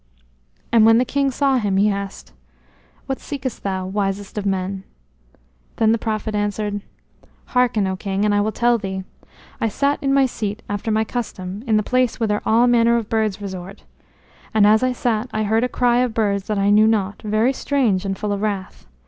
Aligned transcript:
And 0.71 0.83
when 0.83 0.97
the 0.97 1.05
king 1.05 1.29
saw 1.29 1.57
him 1.59 1.77
he 1.77 1.87
asked: 1.91 2.33
"What 3.05 3.19
seekest 3.19 3.61
thou, 3.61 3.85
wisest 3.85 4.35
of 4.35 4.47
men?" 4.47 4.83
Then 5.75 5.91
the 5.91 5.99
prophet 5.99 6.33
answered: 6.33 6.81
"Hearken, 7.53 7.85
O 7.85 7.95
King, 7.97 8.25
and 8.25 8.33
I 8.33 8.41
will 8.41 8.51
tell 8.51 8.79
thee. 8.79 9.03
I 9.61 9.67
sat 9.67 10.01
in 10.01 10.11
my 10.11 10.25
seat, 10.25 10.63
after 10.67 10.89
my 10.89 11.03
custom, 11.03 11.63
in 11.67 11.77
the 11.77 11.83
place 11.83 12.19
whither 12.19 12.41
all 12.47 12.65
manner 12.65 12.97
of 12.97 13.09
birds 13.09 13.39
resort. 13.43 13.83
And 14.55 14.65
as 14.65 14.81
I 14.81 14.91
sat 14.91 15.29
I 15.35 15.43
heard 15.43 15.63
a 15.63 15.69
cry 15.69 15.99
of 15.99 16.15
birds 16.15 16.47
that 16.47 16.57
I 16.57 16.71
knew 16.71 16.87
not, 16.87 17.21
very 17.21 17.53
strange 17.53 18.03
and 18.03 18.17
full 18.17 18.31
of 18.33 18.41
wrath. 18.41 18.87